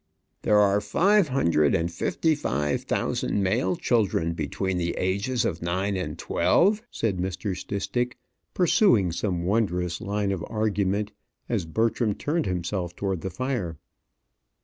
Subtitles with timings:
[0.41, 5.95] "There are five hundred and fifty five thousand male children between the ages of nine
[5.95, 7.55] and twelve," said Mr.
[7.55, 8.17] Stistick,
[8.55, 11.11] pursuing some wondrous line of argument,
[11.47, 13.77] as Bertram turned himself towards the fire.